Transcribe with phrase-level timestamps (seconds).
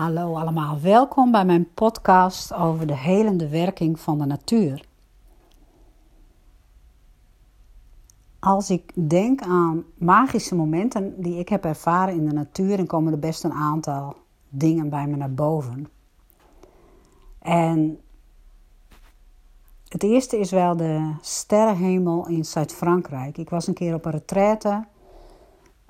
[0.00, 4.84] Hallo allemaal, welkom bij mijn podcast over de helende werking van de natuur.
[8.38, 13.12] Als ik denk aan magische momenten die ik heb ervaren in de natuur, dan komen
[13.12, 14.16] er best een aantal
[14.48, 15.88] dingen bij me naar boven.
[17.38, 18.00] En
[19.88, 23.38] het eerste is wel de sterrenhemel in Zuid-Frankrijk.
[23.38, 24.84] Ik was een keer op een retraite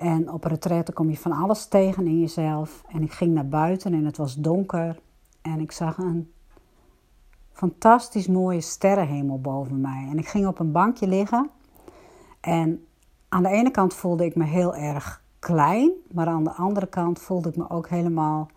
[0.00, 2.82] en op retraite kom je van alles tegen in jezelf.
[2.88, 5.00] En ik ging naar buiten en het was donker.
[5.42, 6.32] En ik zag een
[7.52, 10.06] fantastisch mooie sterrenhemel boven mij.
[10.10, 11.50] En ik ging op een bankje liggen.
[12.40, 12.86] En
[13.28, 15.92] aan de ene kant voelde ik me heel erg klein.
[16.12, 18.48] Maar aan de andere kant voelde ik me ook helemaal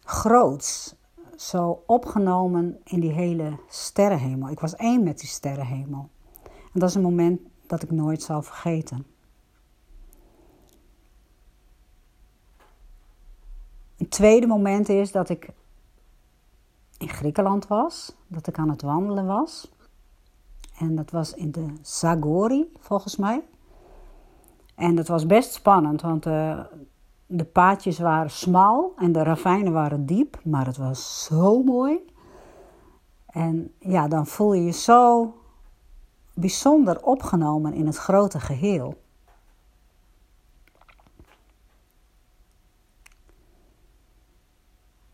[0.00, 0.94] groots.
[1.36, 4.50] Zo opgenomen in die hele sterrenhemel.
[4.50, 6.08] Ik was één met die sterrenhemel.
[6.44, 9.06] En dat is een moment dat ik nooit zal vergeten.
[14.06, 15.48] Een tweede moment is dat ik
[16.98, 19.72] in Griekenland was, dat ik aan het wandelen was.
[20.78, 23.44] En dat was in de Zagori, volgens mij.
[24.74, 26.78] En dat was best spannend, want de, eh,
[27.26, 32.06] de paadjes waren smal en de ravijnen waren diep, maar het was zo mooi.
[33.26, 35.34] En ja, dan voel je je zo
[36.34, 38.94] bijzonder opgenomen in het grote geheel.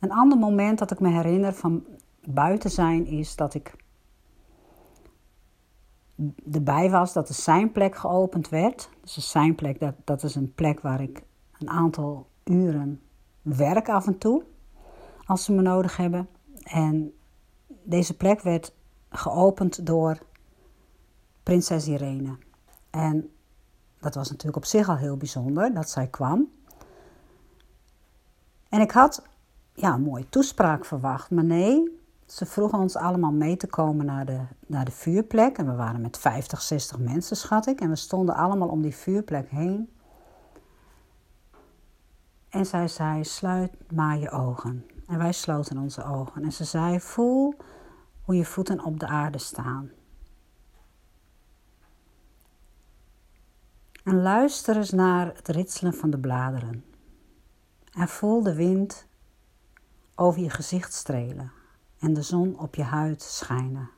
[0.02, 1.86] Een ander moment dat ik me herinner van
[2.24, 3.76] buiten zijn is dat ik
[6.52, 8.90] erbij was dat de zijnplek geopend werd.
[9.00, 11.22] Dus de zijnplek, dat, dat is een plek waar ik
[11.58, 13.00] een aantal uren
[13.42, 14.44] werk af en toe,
[15.24, 16.28] als ze me nodig hebben.
[16.62, 17.12] En
[17.82, 18.74] deze plek werd
[19.10, 20.18] geopend door
[21.42, 22.36] prinses Irene.
[22.90, 23.30] En
[24.00, 26.48] dat was natuurlijk op zich al heel bijzonder dat zij kwam.
[28.68, 29.30] En ik had
[29.74, 31.30] ja, een mooie toespraak verwacht.
[31.30, 35.58] Maar nee, ze vroegen ons allemaal mee te komen naar de, naar de vuurplek.
[35.58, 37.80] En we waren met 50, 60 mensen, schat ik.
[37.80, 39.90] En we stonden allemaal om die vuurplek heen.
[42.48, 44.86] En zij zei: Sluit maar je ogen.
[45.06, 46.44] En wij sloten onze ogen.
[46.44, 47.54] En ze zei: Voel
[48.22, 49.90] hoe je voeten op de aarde staan.
[54.04, 56.84] En luister eens naar het ritselen van de bladeren.
[57.92, 59.06] En voel de wind
[60.14, 61.52] over je gezicht strelen
[61.98, 63.90] en de zon op je huid schijnen.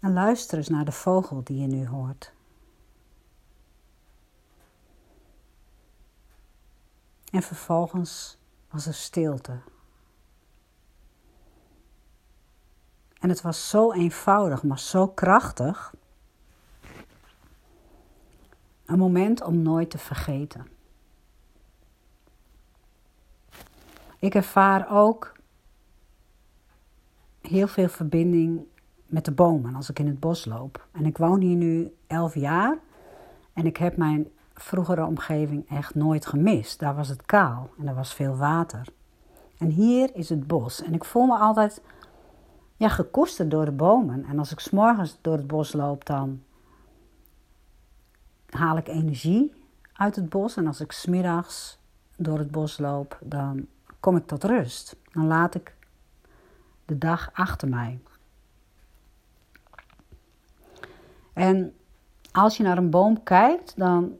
[0.00, 2.32] En luister eens naar de vogel die je nu hoort.
[7.30, 8.38] En vervolgens
[8.70, 9.60] was er stilte.
[13.18, 15.94] En het was zo eenvoudig, maar zo krachtig
[18.92, 20.66] een moment om nooit te vergeten.
[24.18, 25.32] Ik ervaar ook
[27.40, 28.64] heel veel verbinding
[29.06, 30.86] met de bomen als ik in het bos loop.
[30.92, 32.78] En ik woon hier nu elf jaar
[33.52, 36.78] en ik heb mijn vroegere omgeving echt nooit gemist.
[36.78, 38.86] Daar was het kaal en er was veel water.
[39.58, 40.82] En hier is het bos.
[40.82, 41.82] En ik voel me altijd
[42.76, 44.24] ja, gekoesterd door de bomen.
[44.24, 46.42] En als ik s'morgens door het bos loop, dan
[48.54, 49.52] haal ik energie
[49.92, 50.56] uit het bos.
[50.56, 51.78] En als ik smiddags
[52.16, 53.66] door het bos loop, dan
[54.00, 54.96] kom ik tot rust.
[55.12, 55.74] Dan laat ik
[56.84, 57.98] de dag achter mij.
[61.32, 61.74] En
[62.32, 64.12] als je naar een boom kijkt, dan,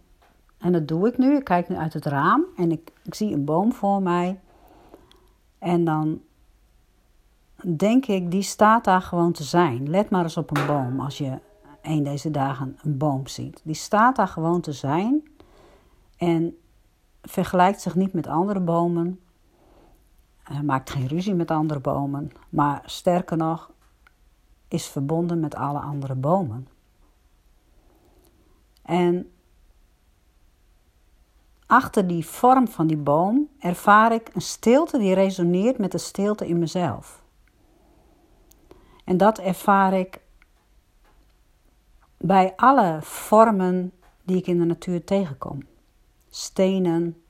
[0.58, 3.34] en dat doe ik nu, ik kijk nu uit het raam en ik, ik zie
[3.34, 4.40] een boom voor mij.
[5.58, 6.20] En dan
[7.76, 9.90] denk ik, die staat daar gewoon te zijn.
[9.90, 11.38] Let maar eens op een boom als je
[11.82, 13.60] een deze dagen een boom ziet.
[13.64, 15.22] Die staat daar gewoon te zijn
[16.16, 16.56] en
[17.22, 19.20] vergelijkt zich niet met andere bomen.
[20.42, 23.70] Hij maakt geen ruzie met andere bomen, maar sterker nog,
[24.68, 26.68] is verbonden met alle andere bomen.
[28.82, 29.32] En
[31.66, 36.48] achter die vorm van die boom ervaar ik een stilte die resoneert met de stilte
[36.48, 37.22] in mezelf.
[39.04, 40.21] En dat ervaar ik
[42.22, 43.92] bij alle vormen
[44.22, 45.62] die ik in de natuur tegenkom.
[46.30, 47.22] Stenen,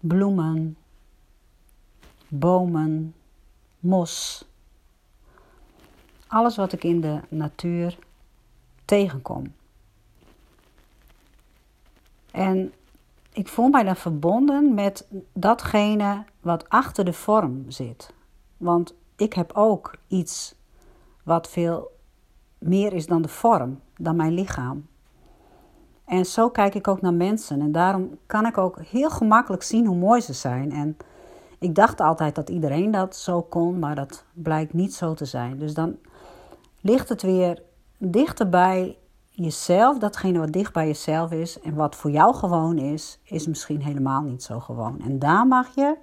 [0.00, 0.76] bloemen,
[2.28, 3.14] bomen,
[3.78, 4.44] mos.
[6.26, 7.98] Alles wat ik in de natuur
[8.84, 9.54] tegenkom.
[12.30, 12.72] En
[13.32, 18.12] ik voel mij dan verbonden met datgene wat achter de vorm zit.
[18.56, 20.54] Want ik heb ook iets
[21.22, 21.91] wat veel
[22.62, 24.86] meer is dan de vorm, dan mijn lichaam.
[26.04, 27.60] En zo kijk ik ook naar mensen.
[27.60, 30.72] En daarom kan ik ook heel gemakkelijk zien hoe mooi ze zijn.
[30.72, 30.96] En
[31.58, 35.58] ik dacht altijd dat iedereen dat zo kon, maar dat blijkt niet zo te zijn.
[35.58, 35.96] Dus dan
[36.80, 37.62] ligt het weer
[37.98, 38.96] dichter bij
[39.30, 43.82] jezelf, datgene wat dicht bij jezelf is en wat voor jou gewoon is, is misschien
[43.82, 45.00] helemaal niet zo gewoon.
[45.00, 45.96] En daar mag je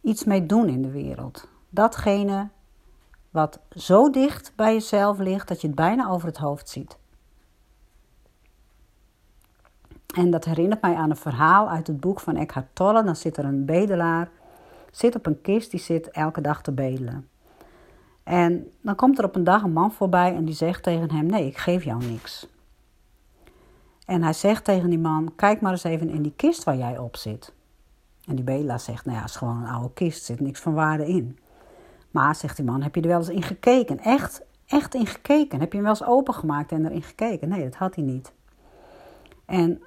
[0.00, 1.48] iets mee doen in de wereld.
[1.70, 2.48] Datgene
[3.38, 6.96] wat zo dicht bij jezelf ligt dat je het bijna over het hoofd ziet.
[10.16, 13.04] En dat herinnert mij aan een verhaal uit het boek van Eckhart Tolle.
[13.04, 14.30] Dan zit er een bedelaar,
[14.90, 17.28] zit op een kist, die zit elke dag te bedelen.
[18.22, 21.26] En dan komt er op een dag een man voorbij en die zegt tegen hem:
[21.26, 22.48] Nee, ik geef jou niks.
[24.06, 26.98] En hij zegt tegen die man: Kijk maar eens even in die kist waar jij
[26.98, 27.52] op zit.
[28.26, 30.60] En die bedelaar zegt: Nou ja, het is gewoon een oude kist, er zit niks
[30.60, 31.38] van waarde in.
[32.10, 33.98] Maar, zegt die man, heb je er wel eens in gekeken?
[33.98, 35.60] Echt, echt in gekeken?
[35.60, 37.48] Heb je hem wel eens opengemaakt en erin gekeken?
[37.48, 38.32] Nee, dat had hij niet.
[39.44, 39.82] En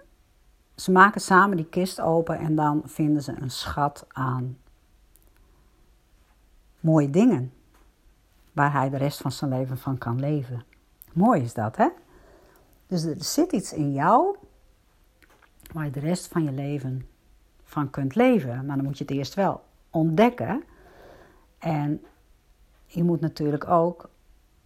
[0.75, 4.57] ze maken samen die kist open en dan vinden ze een schat aan
[6.79, 7.53] mooie dingen.
[8.51, 10.63] Waar hij de rest van zijn leven van kan leven.
[11.13, 11.88] Mooi is dat, hè?
[12.88, 14.35] Dus er zit iets in jou
[15.73, 17.07] waar je de rest van je leven
[17.63, 18.65] van kunt leven.
[18.65, 20.63] Maar dan moet je het eerst wel ontdekken.
[21.57, 22.06] En
[22.93, 24.09] je moet natuurlijk ook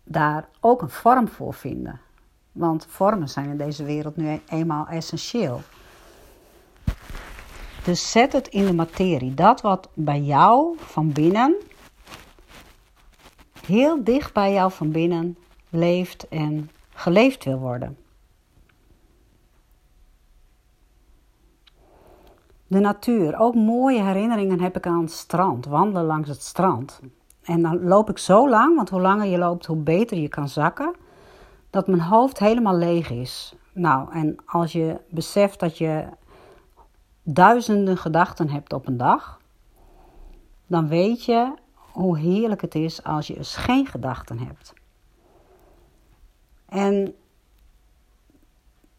[0.04, 2.00] daar ook een vorm voor vinden.
[2.52, 5.62] Want vormen zijn in deze wereld nu eenmaal essentieel.
[7.84, 9.34] Dus zet het in de materie.
[9.34, 11.56] Dat wat bij jou van binnen,
[13.66, 15.38] heel dicht bij jou van binnen,
[15.70, 17.98] leeft en geleefd wil worden.
[22.68, 27.00] De natuur, ook mooie herinneringen heb ik aan het strand, wandelen langs het strand.
[27.46, 30.50] En dan loop ik zo lang, want hoe langer je loopt, hoe beter je kan
[30.50, 30.96] zakken,
[31.70, 33.56] dat mijn hoofd helemaal leeg is.
[33.74, 36.06] Nou, en als je beseft dat je
[37.24, 39.40] duizenden gedachten hebt op een dag,
[40.68, 41.54] dan weet je
[41.92, 44.74] hoe heerlijk het is als je eens geen gedachten hebt.
[46.66, 47.14] En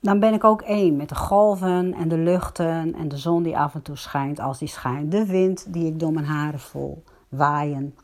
[0.00, 3.58] dan ben ik ook één met de golven en de luchten en de zon die
[3.58, 5.10] af en toe schijnt als die schijnt.
[5.10, 7.94] De wind die ik door mijn haren voel waaien.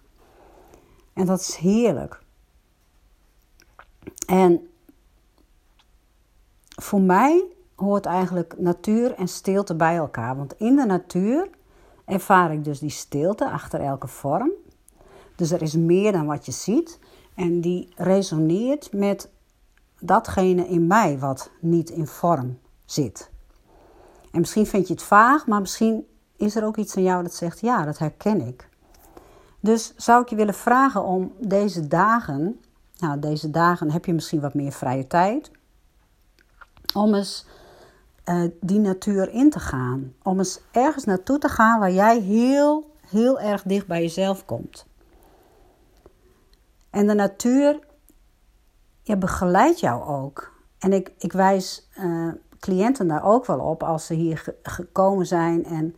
[1.13, 2.21] En dat is heerlijk.
[4.27, 4.69] En
[6.69, 7.45] voor mij
[7.75, 10.37] hoort eigenlijk natuur en stilte bij elkaar.
[10.37, 11.49] Want in de natuur
[12.05, 14.51] ervaar ik dus die stilte achter elke vorm.
[15.37, 16.99] Dus er is meer dan wat je ziet.
[17.35, 19.31] En die resoneert met
[20.01, 23.31] datgene in mij wat niet in vorm zit.
[24.31, 26.07] En misschien vind je het vaag, maar misschien
[26.37, 28.69] is er ook iets in jou dat zegt: ja, dat herken ik.
[29.63, 32.61] Dus zou ik je willen vragen om deze dagen,
[32.99, 35.51] nou deze dagen heb je misschien wat meer vrije tijd,
[36.95, 37.47] om eens
[38.25, 40.15] uh, die natuur in te gaan.
[40.23, 44.87] Om eens ergens naartoe te gaan waar jij heel, heel erg dicht bij jezelf komt.
[46.91, 47.79] En de natuur
[49.03, 50.53] ja, begeleidt jou ook.
[50.79, 55.65] En ik, ik wijs uh, cliënten daar ook wel op als ze hier gekomen zijn
[55.65, 55.97] en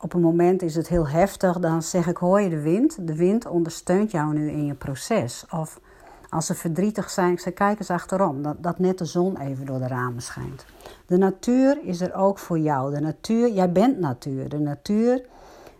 [0.00, 3.06] op een moment is het heel heftig, dan zeg ik: hoor je de wind?
[3.06, 5.44] De wind ondersteunt jou nu in je proces.
[5.50, 5.80] Of
[6.28, 9.66] als ze verdrietig zijn, ik zeg: kijk eens achterom, dat, dat net de zon even
[9.66, 10.64] door de ramen schijnt.
[11.06, 12.94] De natuur is er ook voor jou.
[12.94, 14.48] De natuur, jij bent natuur.
[14.48, 15.26] De natuur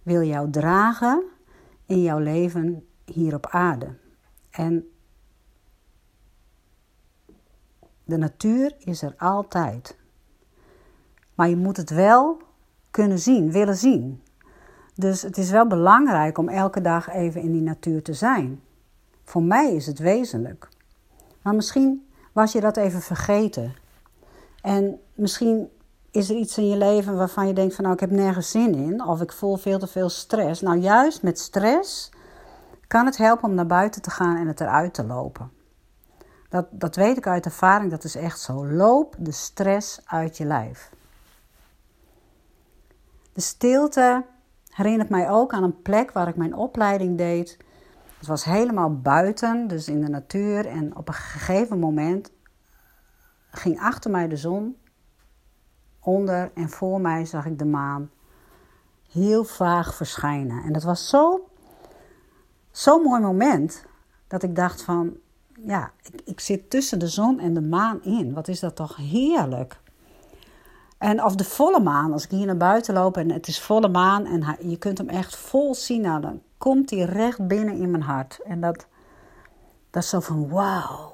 [0.02, 1.22] wil jou dragen
[1.86, 3.94] in jouw leven hier op aarde.
[4.50, 4.90] En
[8.04, 9.98] de natuur is er altijd.
[11.34, 12.48] Maar je moet het wel
[12.90, 14.22] kunnen zien, willen zien.
[14.94, 18.60] Dus het is wel belangrijk om elke dag even in die natuur te zijn.
[19.24, 20.68] Voor mij is het wezenlijk.
[21.42, 23.74] Maar misschien was je dat even vergeten.
[24.62, 25.68] En misschien
[26.10, 28.74] is er iets in je leven waarvan je denkt van nou ik heb nergens zin
[28.74, 30.60] in of ik voel veel te veel stress.
[30.60, 32.10] Nou juist met stress
[32.86, 35.50] kan het helpen om naar buiten te gaan en het eruit te lopen.
[36.48, 38.66] Dat, dat weet ik uit ervaring, dat is echt zo.
[38.66, 40.90] Loop de stress uit je lijf.
[43.40, 44.24] De stilte
[44.68, 47.58] herinnert mij ook aan een plek waar ik mijn opleiding deed.
[48.18, 50.66] Het was helemaal buiten, dus in de natuur.
[50.66, 52.32] En op een gegeven moment
[53.50, 54.76] ging achter mij de zon
[56.00, 58.10] onder en voor mij zag ik de maan
[59.10, 60.64] heel vaag verschijnen.
[60.64, 61.48] En dat was zo,
[62.70, 63.84] zo'n mooi moment
[64.26, 65.16] dat ik dacht van,
[65.66, 68.34] ja, ik, ik zit tussen de zon en de maan in.
[68.34, 69.80] Wat is dat toch heerlijk.
[71.00, 73.88] En of de volle maan, als ik hier naar buiten loop en het is volle
[73.88, 77.90] maan en je kunt hem echt vol zien, nou, dan komt hij recht binnen in
[77.90, 78.40] mijn hart.
[78.44, 78.86] En dat,
[79.90, 81.12] dat is zo van wauw.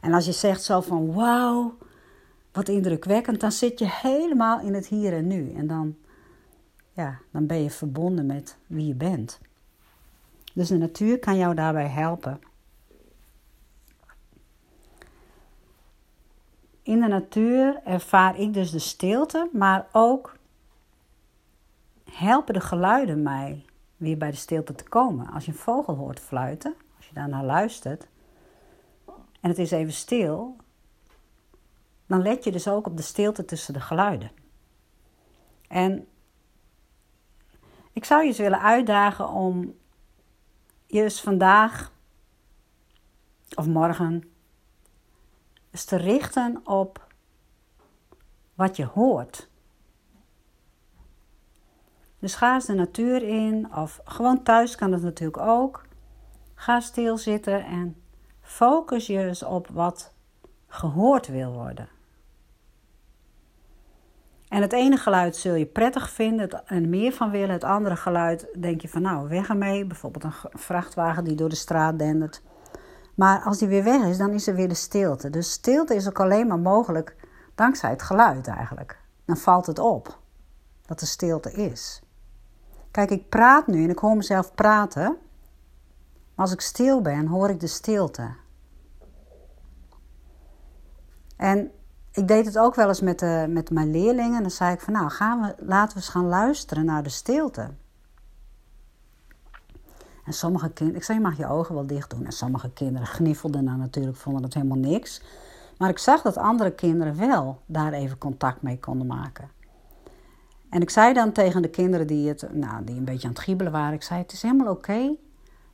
[0.00, 1.74] En als je zegt zo van wauw,
[2.52, 3.40] wat indrukwekkend.
[3.40, 5.52] Dan zit je helemaal in het hier en nu.
[5.54, 5.96] En dan,
[6.92, 9.40] ja, dan ben je verbonden met wie je bent.
[10.54, 12.40] Dus de natuur kan jou daarbij helpen.
[16.90, 20.36] In de natuur ervaar ik dus de stilte, maar ook
[22.10, 23.64] helpen de geluiden mij
[23.96, 25.30] weer bij de stilte te komen.
[25.30, 28.06] Als je een vogel hoort fluiten, als je daarnaar luistert
[29.40, 30.56] en het is even stil,
[32.06, 34.30] dan let je dus ook op de stilte tussen de geluiden.
[35.68, 36.06] En
[37.92, 39.74] ik zou je eens willen uitdagen om
[40.86, 41.92] je eens vandaag
[43.54, 44.29] of morgen
[45.70, 47.06] eens te richten op
[48.54, 49.48] wat je hoort.
[52.18, 55.84] Dus ga eens de natuur in, of gewoon thuis kan dat natuurlijk ook.
[56.54, 58.02] Ga stilzitten en
[58.40, 60.12] focus je eens op wat
[60.66, 61.88] gehoord wil worden.
[64.48, 67.50] En het ene geluid zul je prettig vinden en meer van willen.
[67.50, 69.84] Het andere geluid denk je van nou, weg ermee.
[69.84, 72.42] Bijvoorbeeld een vrachtwagen die door de straat dendert.
[73.14, 75.30] Maar als die weer weg is, dan is er weer de stilte.
[75.30, 77.16] Dus stilte is ook alleen maar mogelijk
[77.54, 78.98] dankzij het geluid eigenlijk.
[79.24, 80.18] Dan valt het op
[80.86, 82.02] dat er stilte is.
[82.90, 85.16] Kijk, ik praat nu en ik hoor mezelf praten.
[86.34, 88.30] Maar als ik stil ben, hoor ik de stilte.
[91.36, 91.70] En
[92.12, 94.42] ik deed het ook wel eens met, de, met mijn leerlingen.
[94.42, 97.70] Dan zei ik van nou, gaan we, laten we eens gaan luisteren naar de stilte.
[100.30, 102.24] En sommige kinderen, ik zei je mag je ogen wel dicht doen.
[102.26, 105.22] En sommige kinderen gniffelden dan natuurlijk, vonden het helemaal niks.
[105.78, 109.50] Maar ik zag dat andere kinderen wel daar even contact mee konden maken.
[110.68, 113.42] En ik zei dan tegen de kinderen die, het, nou, die een beetje aan het
[113.42, 115.16] giebelen waren: Ik zei, het is helemaal oké,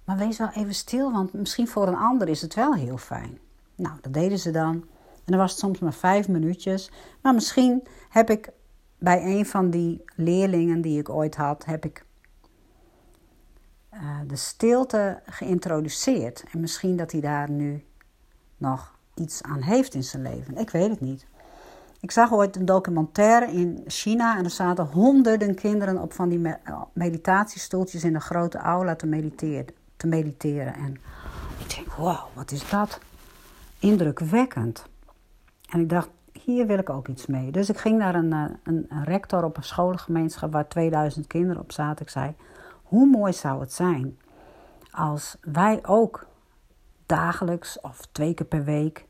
[0.04, 3.38] maar wees wel even stil, want misschien voor een ander is het wel heel fijn.
[3.74, 4.74] Nou, dat deden ze dan.
[5.14, 6.90] En dan was het soms maar vijf minuutjes.
[7.22, 8.50] Maar misschien heb ik
[8.98, 12.05] bij een van die leerlingen die ik ooit had, heb ik
[14.26, 16.44] de stilte geïntroduceerd.
[16.52, 17.84] En misschien dat hij daar nu
[18.56, 20.56] nog iets aan heeft in zijn leven.
[20.56, 21.26] Ik weet het niet.
[22.00, 26.48] Ik zag ooit een documentaire in China en er zaten honderden kinderen op van die
[26.48, 29.74] eh, meditatiestoeltjes in een grote aula te mediteren.
[29.96, 30.74] Te mediteren.
[30.74, 30.96] En
[31.58, 32.98] ik denk, wow, wat is dat
[33.78, 34.86] indrukwekkend.
[35.68, 37.50] En ik dacht, hier wil ik ook iets mee.
[37.50, 41.62] Dus ik ging naar een, eh, een, een rector op een scholengemeenschap waar 2000 kinderen
[41.62, 42.04] op zaten.
[42.04, 42.34] Ik zei,
[42.88, 44.18] hoe mooi zou het zijn
[44.90, 46.26] als wij ook
[47.06, 49.06] dagelijks of twee keer per week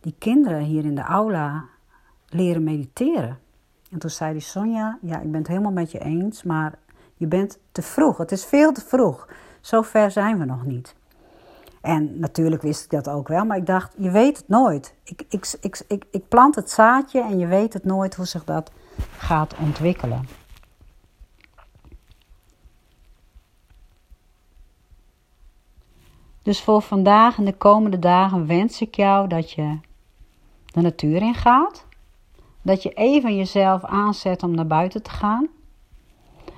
[0.00, 1.64] die kinderen hier in de aula
[2.28, 3.38] leren mediteren.
[3.90, 6.78] En toen zei die Sonja, ja, ik ben het helemaal met je eens, maar
[7.14, 8.18] je bent te vroeg.
[8.18, 9.28] Het is veel te vroeg.
[9.60, 10.94] Zo ver zijn we nog niet.
[11.80, 14.94] En natuurlijk wist ik dat ook wel, maar ik dacht, je weet het nooit.
[15.04, 18.44] Ik, ik, ik, ik, ik plant het zaadje en je weet het nooit hoe zich
[18.44, 18.70] dat
[19.16, 20.39] gaat ontwikkelen.
[26.42, 29.78] Dus voor vandaag en de komende dagen wens ik jou dat je
[30.64, 31.86] de natuur in gaat.
[32.62, 35.48] Dat je even jezelf aanzet om naar buiten te gaan.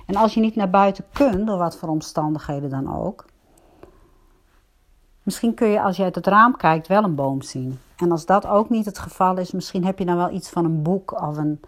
[0.06, 3.24] En als je niet naar buiten kunt, door wat voor omstandigheden dan ook.
[5.22, 7.78] Misschien kun je als je uit het raam kijkt wel een boom zien.
[7.96, 10.64] En als dat ook niet het geval is, misschien heb je dan wel iets van
[10.64, 11.60] een boek of een,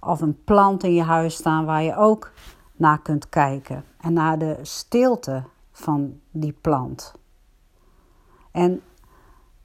[0.00, 2.30] of een plant in je huis staan waar je ook
[2.76, 3.84] naar kunt kijken.
[4.00, 7.14] En naar de stilte van die plant.
[8.52, 8.82] En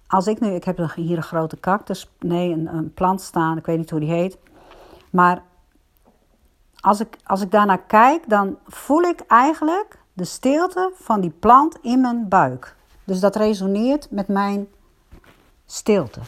[0.08, 3.66] als ik nu, ik heb hier een grote cactus, nee, een, een plant staan, ik
[3.66, 4.38] weet niet hoe die heet.
[5.10, 5.44] Maar
[6.80, 11.78] als ik, als ik daarnaar kijk, dan voel ik eigenlijk de stilte van die plant
[11.82, 12.76] in mijn buik.
[13.04, 14.68] Dus dat resoneert met mijn
[15.66, 16.20] stilte.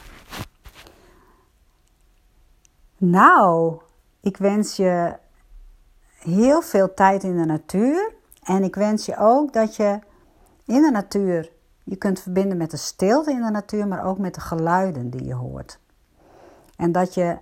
[2.97, 3.79] Nou,
[4.19, 5.15] ik wens je
[6.19, 8.13] heel veel tijd in de natuur.
[8.43, 9.99] En ik wens je ook dat je
[10.65, 11.51] in de natuur
[11.89, 15.23] je kunt verbinden met de stilte in de natuur, maar ook met de geluiden die
[15.23, 15.79] je hoort.
[16.75, 17.37] En dat je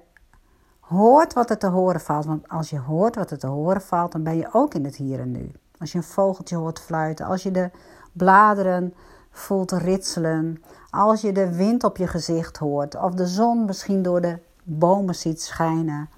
[0.79, 2.25] hoort wat er te horen valt.
[2.25, 4.95] Want als je hoort wat er te horen valt, dan ben je ook in het
[4.95, 5.51] hier en nu.
[5.79, 7.71] Als je een vogeltje hoort fluiten, als je de
[8.11, 8.93] bladeren
[9.31, 14.21] voelt ritselen, als je de wind op je gezicht hoort, of de zon misschien door
[14.21, 16.09] de bomen ziet schijnen,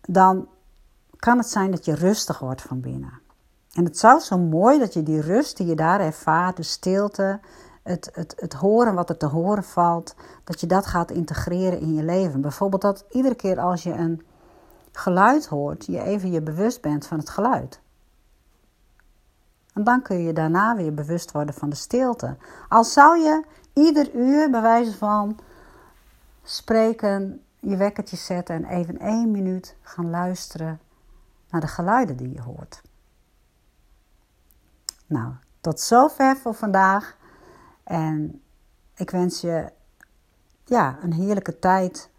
[0.00, 0.48] dan
[1.16, 3.24] kan het zijn dat je rustig wordt van binnen.
[3.76, 7.40] En het zou zo mooi dat je die rust die je daar ervaart, de stilte,
[7.82, 10.14] het, het, het horen wat er te horen valt,
[10.44, 12.40] dat je dat gaat integreren in je leven.
[12.40, 14.26] Bijvoorbeeld dat iedere keer als je een
[14.92, 17.80] geluid hoort, je even je bewust bent van het geluid.
[19.72, 22.36] En dan kun je daarna weer bewust worden van de stilte.
[22.68, 25.38] Al zou je ieder uur, bij wijze van,
[26.42, 30.80] spreken, je wekkertje zetten en even één minuut gaan luisteren
[31.50, 32.82] naar de geluiden die je hoort.
[35.06, 37.16] Nou, tot zover voor vandaag.
[37.84, 38.42] En
[38.94, 39.72] ik wens je
[40.64, 42.10] ja, een heerlijke tijd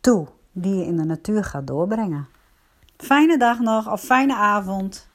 [0.00, 2.28] toe die je in de natuur gaat doorbrengen.
[2.96, 5.08] Fijne dag nog of fijne avond.